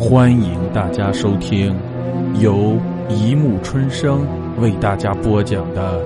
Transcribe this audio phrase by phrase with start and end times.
[0.00, 1.78] 欢迎大家收听
[2.40, 4.26] 由一木春生
[4.58, 6.02] 为大家播讲的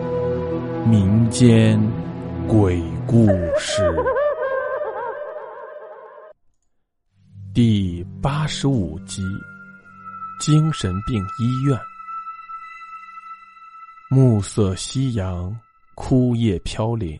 [0.84, 1.80] 民间
[2.48, 3.88] 鬼故事
[7.54, 9.22] 第八十五集：
[10.40, 11.78] 精神病医院。
[14.10, 15.56] 暮色夕阳，
[15.94, 17.16] 枯叶飘零，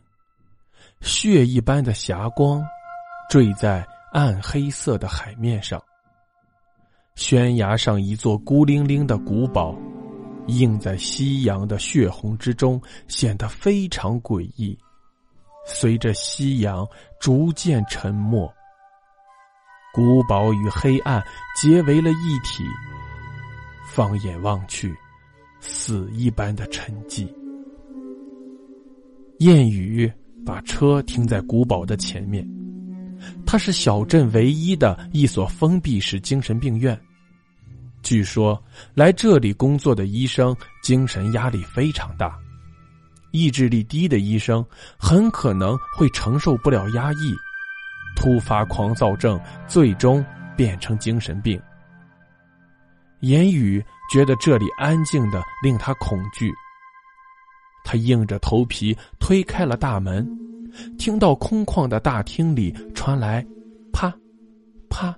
[1.02, 2.60] 血一般的霞光
[3.30, 5.80] 坠在暗黑色的海面上。
[7.16, 9.74] 悬崖上一座孤零零的古堡，
[10.48, 14.76] 映在夕阳的血红之中，显得非常诡异。
[15.64, 16.86] 随着夕阳
[17.20, 18.52] 逐渐沉没，
[19.94, 21.22] 古堡与黑暗
[21.56, 22.64] 结为了一体。
[23.86, 24.92] 放眼望去，
[25.60, 27.28] 死一般的沉寂。
[29.38, 30.12] 燕雨
[30.44, 32.44] 把车停在古堡的前面。
[33.46, 36.98] 它是小镇唯一的一所封闭式精神病院。
[38.04, 38.62] 据说
[38.94, 42.38] 来这里工作的医生精神压力非常大，
[43.32, 44.64] 意志力低的医生
[44.98, 47.34] 很可能会承受不了压抑，
[48.14, 50.24] 突发狂躁症，最终
[50.54, 51.60] 变成精神病。
[53.20, 56.52] 言语觉得这里安静的令他恐惧，
[57.84, 60.28] 他硬着头皮推开了大门。
[60.98, 63.46] 听到空旷的大厅里传来
[63.94, 64.12] “啪，
[64.90, 65.16] 啪”，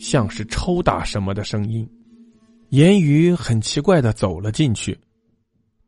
[0.00, 1.88] 像是抽打什么的声音。
[2.70, 4.98] 言语很奇怪的走了进去，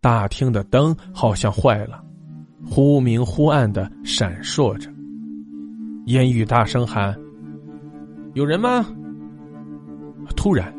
[0.00, 2.04] 大厅的灯好像坏了，
[2.64, 4.90] 忽明忽暗的闪烁着。
[6.06, 7.18] 言语大声喊
[8.34, 8.84] ：“有人吗？”
[10.36, 10.72] 突然，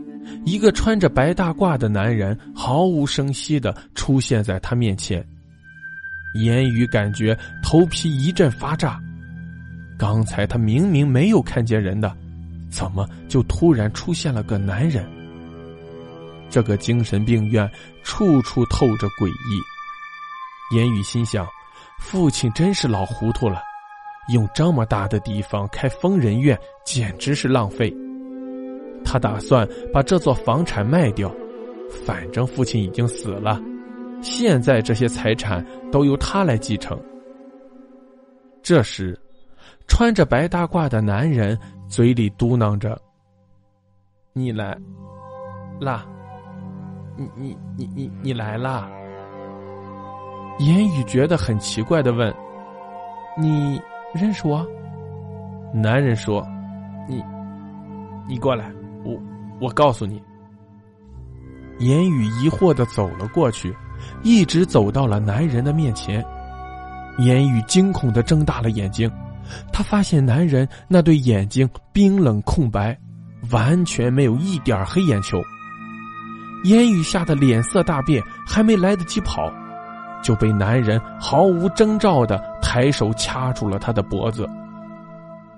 [0.46, 5.26] 一个穿着白大褂的男人毫无声息的出现在他面前。
[6.36, 9.00] 言语感觉头皮一阵发炸，
[9.98, 12.16] 刚才他明明没有看见人的，
[12.74, 15.08] 怎么就突然出现了个男人？
[16.50, 17.70] 这个精神病院
[18.04, 20.76] 处处透着诡异。
[20.76, 21.48] 言语心想，
[22.00, 23.62] 父亲真是老糊涂了，
[24.34, 27.96] 用这么大的地方开疯人院，简直是浪费。
[29.06, 31.32] 他打算把这座房产卖掉，
[32.06, 33.62] 反正父亲已经死了。
[34.22, 37.00] 现在这些财产都由他来继承。
[38.64, 39.20] 这时，
[39.88, 41.60] 穿着白大褂的男人
[41.94, 43.00] 嘴里嘟囔着
[44.34, 44.76] ：“你来
[45.80, 46.04] 啦，
[47.16, 48.90] 你你你你你来啦。”
[50.58, 52.34] 言语觉得很奇怪的问
[53.38, 53.80] ：“你
[54.12, 54.66] 认识我？”
[55.72, 56.44] 男人说
[57.08, 57.24] ：“你
[58.28, 58.72] 你过来，
[59.06, 59.16] 我
[59.62, 60.20] 我告诉你。”
[61.78, 63.72] 言语疑惑的走了过去。
[64.24, 66.26] 一直走到了男人的面前，
[67.20, 69.08] 言语惊恐的睁大了眼睛，
[69.72, 72.98] 他发现男人那对眼睛冰冷空白，
[73.52, 75.42] 完全没有一点黑眼球。
[76.64, 79.52] 言语吓得脸色大变，还没来得及跑，
[80.24, 84.48] 就被男人毫无征兆的抬手掐住了他的脖子，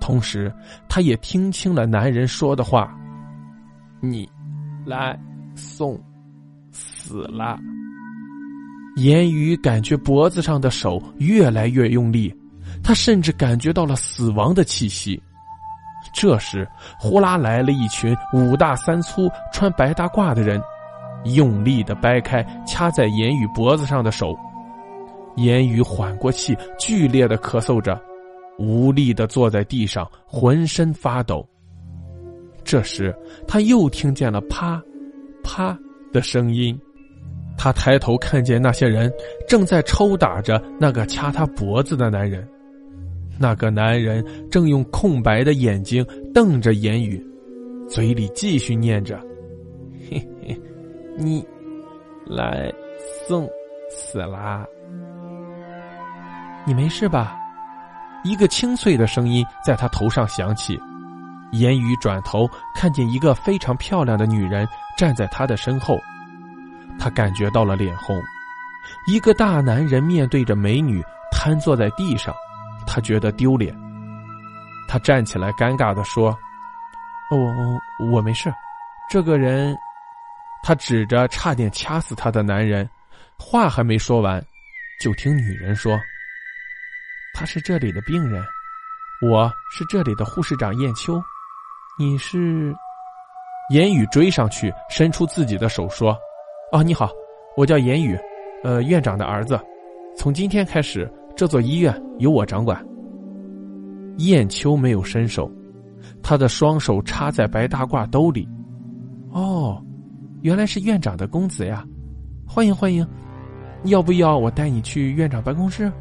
[0.00, 0.52] 同时
[0.88, 2.92] 他也听清了男人说的话
[4.02, 4.28] ：“你
[4.84, 5.16] 来
[5.54, 5.96] 送
[6.72, 7.56] 死了。”
[8.96, 12.34] 言语感觉脖子上的手越来越用力，
[12.86, 15.20] 他甚至感觉到了死亡的气息。
[16.14, 16.66] 这时，
[17.00, 20.62] 呼啦来了一群五大三粗、穿白大褂的人，
[21.34, 24.38] 用力的掰开掐在言语脖子上的手。
[25.34, 28.00] 言语缓过气，剧烈的咳嗽着，
[28.56, 31.44] 无力的坐在地上，浑身发抖。
[32.62, 33.12] 这时，
[33.48, 34.80] 他又听见了啪、
[35.42, 35.76] 啪
[36.12, 36.78] 的声音。
[37.58, 39.12] 他抬头看见那些人
[39.48, 42.48] 正在抽打着那个掐他脖子的男人，
[43.38, 46.04] 那个男人正用空白的眼睛
[46.34, 47.24] 瞪着言语，
[47.88, 49.20] 嘴里继续念着
[50.10, 50.60] ：“嘿嘿，
[51.18, 51.46] 你
[52.26, 52.72] 来
[53.28, 53.48] 送
[53.90, 54.64] 死啦！
[56.66, 57.36] 你没事吧？”
[58.24, 60.76] 一个清脆的声音在他头上响起，
[61.52, 64.66] 言语转头看见一个非常漂亮的女人
[64.98, 65.96] 站在他的身后。
[66.98, 68.20] 他感觉到了脸红，
[69.06, 71.00] 一个大男人面对着美女
[71.30, 72.34] 瘫坐在地上，
[72.86, 73.74] 他觉得丢脸。
[74.88, 76.36] 他站起来，尴尬的说
[77.30, 78.52] ：“我我没事。”
[79.10, 79.76] 这个人，
[80.62, 82.88] 他指着差点掐死他的男人，
[83.38, 84.40] 话还没说完，
[85.00, 85.98] 就听女人说
[87.34, 88.44] ：“他是这里的病人，
[89.20, 91.20] 我是这里的护士长燕秋，
[91.98, 92.74] 你是？”
[93.70, 96.16] 言语追上去，伸出自己的手说。
[96.70, 97.10] 哦，你好，
[97.56, 98.16] 我叫言语，
[98.62, 99.60] 呃，院长的儿子。
[100.16, 102.82] 从今天开始，这座医院由我掌管。
[104.18, 105.52] 燕秋没有伸手，
[106.22, 108.48] 他的双手插在白大褂兜里。
[109.30, 109.84] 哦，
[110.40, 111.86] 原来是院长的公子呀！
[112.46, 113.06] 欢迎欢迎，
[113.84, 115.92] 要不要我带你去院长办公室？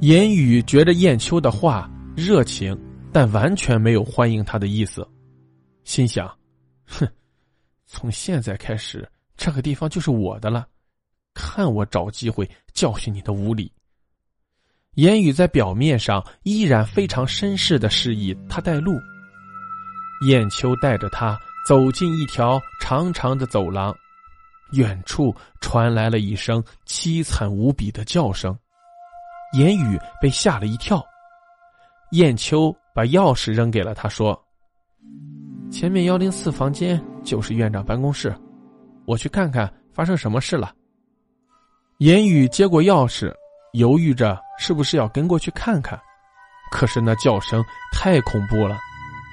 [0.00, 2.78] 言语觉得燕秋的话热情，
[3.10, 5.08] 但完全没有欢迎他的意思，
[5.84, 6.30] 心想：
[6.86, 7.08] 哼，
[7.86, 9.08] 从现在开始，
[9.38, 10.68] 这个地方就是我的了，
[11.32, 13.72] 看我找机会教训你的无礼。
[14.98, 18.98] 言语在表面上依然非常绅士的示意他带路，
[20.26, 21.38] 燕秋带着他。
[21.66, 23.94] 走进一条长长的走廊，
[24.72, 28.58] 远处传来了一声凄惨无比的叫声，
[29.52, 31.04] 言语被吓了一跳。
[32.12, 34.42] 燕秋把钥匙扔给了他，说
[35.70, 38.34] ：“前面幺零四房间就是院长办公室，
[39.04, 40.72] 我去看看发生什么事了。”
[42.00, 43.30] 言语接过钥匙，
[43.74, 45.98] 犹豫着是不是要跟过去看看，
[46.70, 48.76] 可是那叫声太恐怖了，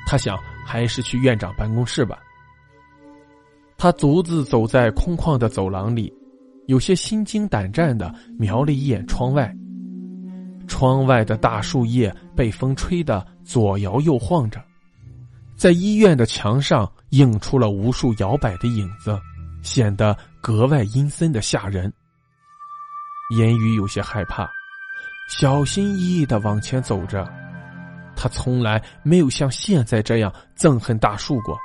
[0.05, 2.19] 他想还是去院长办公室吧。
[3.77, 6.13] 他独自走在空旷的走廊里，
[6.67, 9.53] 有些心惊胆战的瞄了一眼窗外。
[10.67, 14.63] 窗外的大树叶被风吹得左摇右晃着，
[15.55, 19.19] 在医院的墙上映出了无数摇摆的影子，
[19.61, 21.91] 显得格外阴森的吓人。
[23.37, 24.49] 言语有些害怕，
[25.27, 27.27] 小心翼翼的往前走着。
[28.15, 31.57] 他从来没有像现在这样憎恨大树过，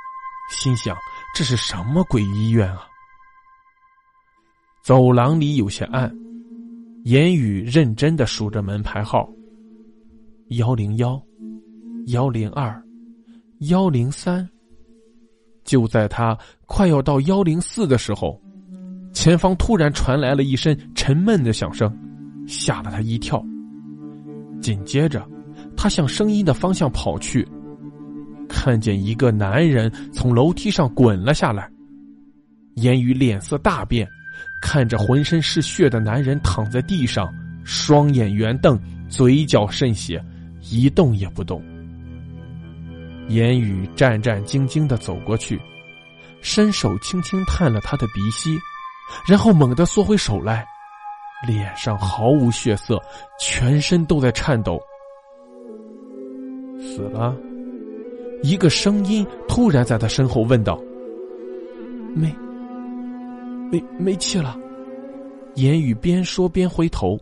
[0.51, 0.95] 心想。
[1.33, 2.81] 这是什么鬼医院啊？
[4.83, 6.13] 走廊里有些暗，
[7.05, 9.29] 言语认真的数着门牌号：
[10.49, 11.21] 幺零幺、
[12.07, 12.83] 幺零二、
[13.69, 14.47] 幺零三。
[15.63, 18.41] 就在他快要到幺零四的时候，
[19.13, 21.95] 前方突然传来了一声沉闷的响声，
[22.45, 23.41] 吓了他一跳。
[24.61, 25.27] 紧接着，
[25.75, 27.47] 他向声音的方向跑去。
[28.47, 31.69] 看见一个男人从楼梯上滚了下来，
[32.75, 34.07] 言语脸色大变，
[34.61, 38.79] 看着浑身是血的男人躺在地上，双眼圆瞪，
[39.09, 40.23] 嘴角渗血，
[40.69, 41.63] 一动也不动。
[43.29, 45.59] 言语战战兢兢的走过去，
[46.41, 48.59] 伸手轻轻探了他的鼻息，
[49.25, 50.65] 然后猛地缩回手来，
[51.47, 53.01] 脸上毫无血色，
[53.39, 54.79] 全身都在颤抖。
[56.79, 57.35] 死了。
[58.43, 60.81] 一个声音突然在他身后问道
[62.15, 62.35] ：“没，
[63.71, 64.57] 没没气了。”
[65.55, 67.19] 言语边说边回头，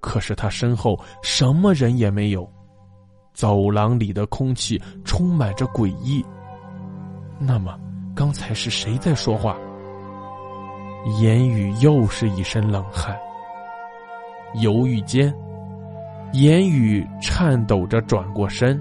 [0.00, 2.48] 可是他身后什么人也没有，
[3.34, 6.24] 走廊里的空气充满着诡异。
[7.38, 7.78] 那么，
[8.14, 9.58] 刚才是谁在说话？
[11.04, 13.16] 言语又是一身冷汗。
[14.62, 15.32] 犹豫间，
[16.32, 18.80] 言语颤抖着转过身。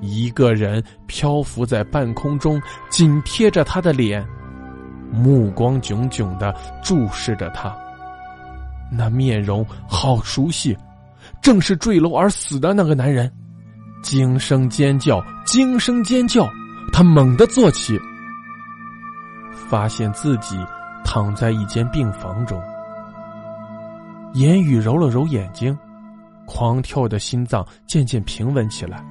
[0.00, 4.24] 一个人漂浮在半空中，紧贴着他的脸，
[5.10, 7.76] 目光炯炯的注视着他。
[8.92, 10.76] 那面容好熟悉，
[11.42, 13.30] 正是坠楼而死的那个男人。
[14.02, 16.48] 惊声尖叫，惊声尖叫！
[16.92, 17.98] 他猛地坐起，
[19.52, 20.56] 发现自己
[21.10, 22.62] 躺在一间病房中。
[24.34, 25.76] 言语揉了揉眼睛，
[26.46, 29.02] 狂跳的心脏渐渐平稳起来。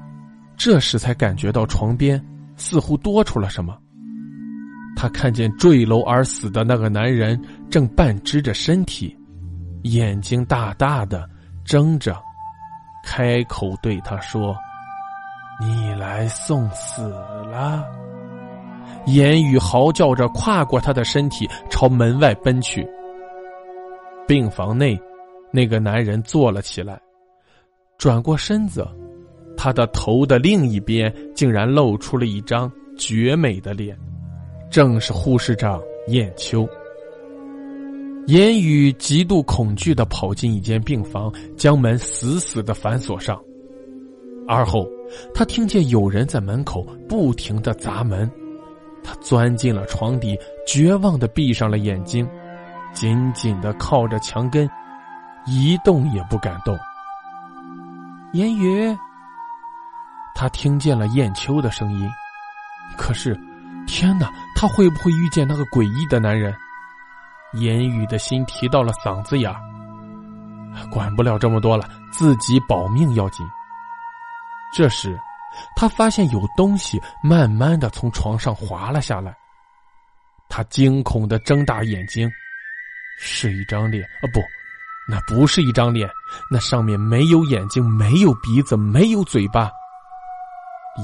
[0.56, 2.24] 这时才感觉到床边
[2.56, 3.76] 似乎多出了什么。
[4.96, 9.18] 他看见坠楼而死的那个男人正半支着身体，
[9.82, 11.28] 眼睛大大的
[11.66, 12.16] 睁着，
[13.04, 14.56] 开口对他说
[15.60, 17.84] ：“你来送死了。”
[19.06, 22.88] 言语嚎叫着跨过他的身体，朝门外奔去。
[24.28, 25.00] 病房内，
[25.52, 27.00] 那个男人坐了起来，
[27.98, 28.86] 转过身子。
[29.56, 33.98] 他的头的另一边竟然露出了一张绝美的脸，
[34.70, 36.68] 正是护士长燕秋。
[38.28, 43.42] 言语极度恐惧的跑进一间病房，将门死死的反锁上。
[44.48, 44.88] 而后，
[45.34, 48.30] 他听见有人在门口不停的砸门，
[49.08, 50.38] 他钻进了床底，
[50.68, 52.30] 绝望的闭上了眼睛，
[52.92, 54.70] 紧紧的靠着墙根，
[55.46, 56.78] 一动也不敢动。
[58.34, 58.94] 言语。
[60.36, 62.08] 他听见了燕秋的声音，
[62.98, 63.34] 可是，
[63.88, 64.30] 天哪！
[64.56, 66.54] 他会不会遇见那个诡异的男人？
[67.54, 69.58] 言语的心提到了嗓子眼儿，
[70.92, 73.48] 管不了这么多了，自己保命要紧。
[74.76, 75.18] 这时，
[75.76, 79.36] 他发现有东西慢慢的从床上滑了下来，
[80.50, 82.30] 他惊恐的睁大眼睛，
[83.20, 84.26] 是一张脸啊！
[84.34, 84.40] 不，
[85.10, 86.10] 那不是一张脸，
[86.52, 89.70] 那上面没有眼睛，没有鼻子，没有嘴巴。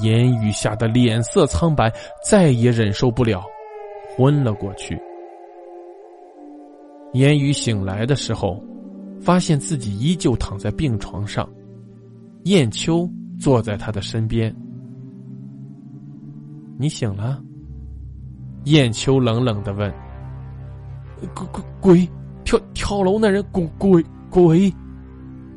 [0.02, 1.92] 言语吓得脸色苍白，
[2.28, 3.46] 再也忍受不了，
[4.16, 5.00] 昏了过去。
[7.14, 8.60] 言语醒来的时候，
[9.22, 11.48] 发现自己依旧躺在病床上，
[12.46, 13.08] 燕秋
[13.40, 14.56] 坐在他的身边。
[16.78, 17.42] 你醒了？
[18.66, 19.94] 燕秋冷冷的问。
[21.36, 22.10] 鬼鬼鬼，
[22.44, 24.74] 跳跳楼那人鬼鬼鬼！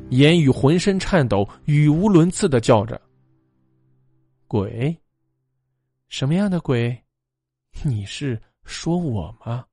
[0.09, 3.01] 言语浑身颤抖，语无伦次的叫着。
[4.47, 4.97] 鬼？
[6.07, 6.97] 什么样的鬼？
[7.83, 9.65] 你是说我吗？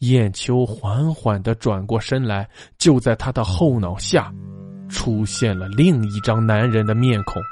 [0.00, 4.32] 燕秋缓缓的转过身来，就在他的后脑下，
[4.88, 7.42] 出现了另一张男人的面孔。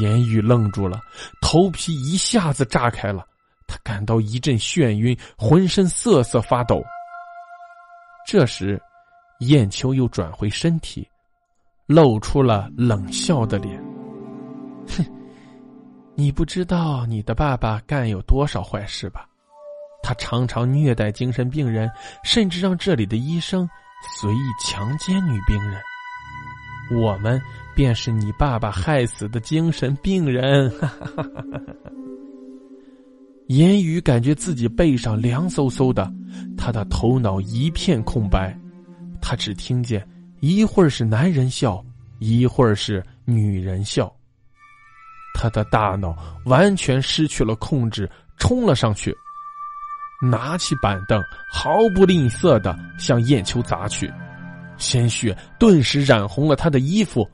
[0.00, 1.00] 言语愣住了，
[1.40, 3.24] 头皮一下子炸开了，
[3.66, 6.82] 他感到一阵眩晕，浑身瑟瑟发抖。
[8.26, 8.80] 这时，
[9.40, 11.08] 燕秋又转回身体，
[11.86, 13.82] 露出了冷笑的脸。
[14.88, 15.04] 哼，
[16.16, 19.26] 你不知道你的爸爸干有多少坏事吧？
[20.02, 21.90] 他常常虐待精神病人，
[22.22, 23.68] 甚至让这里的医生
[24.18, 25.80] 随意强奸女病人。
[26.90, 27.40] 我们
[27.74, 30.72] 便是你爸爸害死的精神病人。
[33.48, 36.12] 言语感觉自己背上凉飕飕的，
[36.56, 38.56] 他的头脑一片空白，
[39.20, 40.06] 他只听见
[40.40, 41.84] 一会儿是男人笑，
[42.18, 44.12] 一会儿是女人笑。
[45.34, 49.14] 他的大脑完全失去了控制，冲了上去。
[50.22, 54.12] 拿起板凳，毫不吝啬的向燕秋砸去，
[54.78, 57.28] 鲜血顿时染红了他的衣服。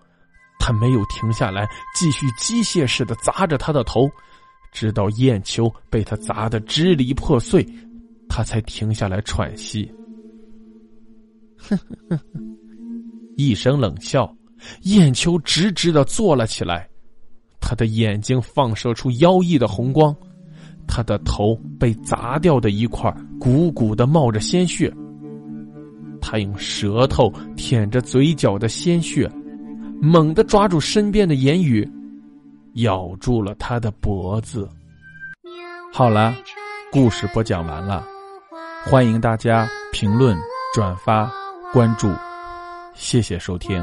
[0.59, 4.09] 他没有停下来，继续机械式的砸着他的头，
[4.73, 7.67] 直到燕秋被他砸得支离破碎，
[8.29, 9.93] 他才停下来喘息。
[11.59, 11.77] 哼
[12.09, 12.57] 哼哼，
[13.37, 14.33] 一声冷笑，
[14.83, 16.89] 燕秋直直的坐了起来，
[17.61, 20.15] 他的眼睛放射出妖异的红光。
[20.95, 24.93] 他的头被砸掉的一块，鼓鼓的冒着鲜血。
[26.21, 29.27] 他用舌头舔着嘴角的鲜血，
[30.03, 31.91] 猛地抓住身边的言语，
[32.75, 34.69] 咬住了他的脖子。
[35.91, 36.35] 好了，
[36.91, 38.05] 故事播讲完了，
[38.85, 40.37] 欢迎大家评论、
[40.75, 41.33] 转发、
[41.73, 42.13] 关注，
[42.95, 43.83] 谢谢收听。